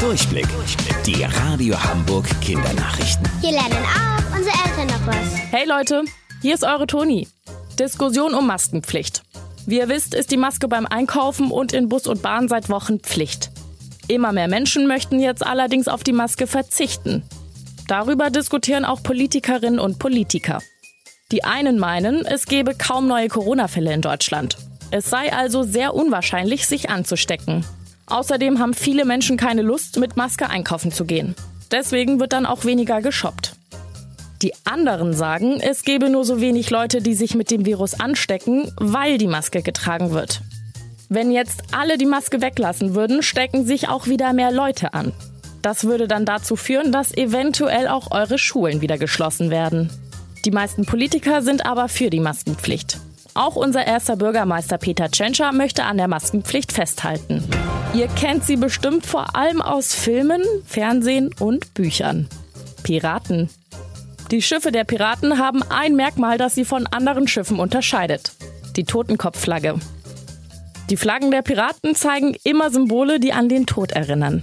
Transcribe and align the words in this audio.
Durchblick. 0.00 0.46
Die 1.06 1.22
Radio 1.22 1.82
Hamburg 1.82 2.26
Kindernachrichten. 2.42 3.26
Hier 3.40 3.52
lernen 3.52 3.72
auch 3.72 4.36
unsere 4.36 4.54
Eltern 4.66 4.86
noch 4.88 5.06
was. 5.06 5.34
Hey 5.50 5.66
Leute, 5.66 6.04
hier 6.42 6.54
ist 6.54 6.64
eure 6.64 6.86
Toni. 6.86 7.28
Diskussion 7.78 8.34
um 8.34 8.46
Maskenpflicht. 8.46 9.22
Wie 9.64 9.78
ihr 9.78 9.88
wisst, 9.88 10.14
ist 10.14 10.30
die 10.30 10.36
Maske 10.36 10.68
beim 10.68 10.84
Einkaufen 10.84 11.50
und 11.50 11.72
in 11.72 11.88
Bus 11.88 12.06
und 12.06 12.20
Bahn 12.20 12.48
seit 12.48 12.68
Wochen 12.68 13.00
Pflicht. 13.00 13.50
Immer 14.06 14.32
mehr 14.32 14.48
Menschen 14.48 14.86
möchten 14.86 15.18
jetzt 15.18 15.44
allerdings 15.44 15.88
auf 15.88 16.04
die 16.04 16.12
Maske 16.12 16.46
verzichten. 16.46 17.22
Darüber 17.88 18.28
diskutieren 18.28 18.84
auch 18.84 19.02
Politikerinnen 19.02 19.80
und 19.80 19.98
Politiker. 19.98 20.60
Die 21.32 21.44
einen 21.44 21.78
meinen, 21.78 22.26
es 22.26 22.44
gebe 22.44 22.74
kaum 22.74 23.08
neue 23.08 23.28
Corona-Fälle 23.28 23.94
in 23.94 24.02
Deutschland. 24.02 24.58
Es 24.90 25.08
sei 25.08 25.32
also 25.32 25.62
sehr 25.62 25.94
unwahrscheinlich, 25.94 26.66
sich 26.66 26.90
anzustecken. 26.90 27.64
Außerdem 28.06 28.58
haben 28.58 28.74
viele 28.74 29.04
Menschen 29.04 29.36
keine 29.36 29.62
Lust, 29.62 29.98
mit 29.98 30.16
Maske 30.16 30.48
einkaufen 30.48 30.92
zu 30.92 31.04
gehen. 31.04 31.34
Deswegen 31.72 32.20
wird 32.20 32.32
dann 32.32 32.46
auch 32.46 32.64
weniger 32.64 33.00
geshoppt. 33.00 33.56
Die 34.42 34.52
anderen 34.64 35.12
sagen, 35.14 35.60
es 35.60 35.82
gebe 35.82 36.10
nur 36.10 36.24
so 36.24 36.40
wenig 36.40 36.70
Leute, 36.70 37.00
die 37.00 37.14
sich 37.14 37.34
mit 37.34 37.50
dem 37.50 37.64
Virus 37.64 37.98
anstecken, 37.98 38.70
weil 38.76 39.18
die 39.18 39.26
Maske 39.26 39.62
getragen 39.62 40.12
wird. 40.12 40.42
Wenn 41.08 41.30
jetzt 41.30 41.62
alle 41.72 41.98
die 41.98 42.06
Maske 42.06 42.40
weglassen 42.42 42.94
würden, 42.94 43.22
stecken 43.22 43.64
sich 43.64 43.88
auch 43.88 44.06
wieder 44.06 44.32
mehr 44.32 44.52
Leute 44.52 44.92
an. 44.92 45.12
Das 45.62 45.84
würde 45.84 46.06
dann 46.06 46.24
dazu 46.24 46.54
führen, 46.54 46.92
dass 46.92 47.16
eventuell 47.16 47.88
auch 47.88 48.10
eure 48.10 48.38
Schulen 48.38 48.82
wieder 48.82 48.98
geschlossen 48.98 49.50
werden. 49.50 49.90
Die 50.44 50.50
meisten 50.50 50.84
Politiker 50.84 51.42
sind 51.42 51.66
aber 51.66 51.88
für 51.88 52.10
die 52.10 52.20
Maskenpflicht. 52.20 52.98
Auch 53.34 53.56
unser 53.56 53.86
erster 53.86 54.16
Bürgermeister 54.16 54.78
Peter 54.78 55.10
Tschentscher 55.10 55.52
möchte 55.52 55.84
an 55.84 55.96
der 55.96 56.08
Maskenpflicht 56.08 56.72
festhalten. 56.72 57.42
Ihr 57.96 58.08
kennt 58.08 58.44
sie 58.44 58.56
bestimmt 58.56 59.06
vor 59.06 59.36
allem 59.36 59.62
aus 59.62 59.94
Filmen, 59.94 60.42
Fernsehen 60.66 61.30
und 61.40 61.72
Büchern. 61.72 62.28
Piraten. 62.82 63.48
Die 64.30 64.42
Schiffe 64.42 64.70
der 64.70 64.84
Piraten 64.84 65.38
haben 65.38 65.62
ein 65.62 65.96
Merkmal, 65.96 66.36
das 66.36 66.54
sie 66.54 66.66
von 66.66 66.86
anderen 66.86 67.26
Schiffen 67.26 67.58
unterscheidet. 67.58 68.32
Die 68.76 68.84
Totenkopfflagge. 68.84 69.76
Die 70.90 70.98
Flaggen 70.98 71.30
der 71.30 71.40
Piraten 71.40 71.94
zeigen 71.94 72.36
immer 72.44 72.70
Symbole, 72.70 73.18
die 73.18 73.32
an 73.32 73.48
den 73.48 73.64
Tod 73.64 73.92
erinnern. 73.92 74.42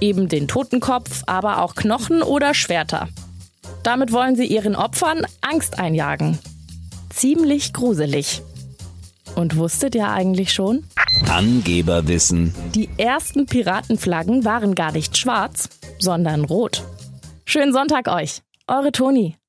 Eben 0.00 0.30
den 0.30 0.48
Totenkopf, 0.48 1.24
aber 1.26 1.60
auch 1.60 1.74
Knochen 1.74 2.22
oder 2.22 2.54
Schwerter. 2.54 3.10
Damit 3.82 4.12
wollen 4.12 4.34
sie 4.34 4.46
ihren 4.46 4.74
Opfern 4.74 5.26
Angst 5.42 5.78
einjagen. 5.78 6.38
Ziemlich 7.10 7.74
gruselig. 7.74 8.40
Und 9.34 9.58
wusstet 9.58 9.94
ihr 9.94 10.08
eigentlich 10.08 10.54
schon? 10.54 10.84
Angeberwissen. 11.28 12.54
Die 12.74 12.88
ersten 12.98 13.46
Piratenflaggen 13.46 14.44
waren 14.44 14.74
gar 14.74 14.92
nicht 14.92 15.16
schwarz, 15.16 15.68
sondern 15.98 16.44
rot. 16.44 16.84
Schönen 17.44 17.72
Sonntag 17.72 18.08
euch. 18.08 18.42
Eure 18.66 18.92
Toni. 18.92 19.38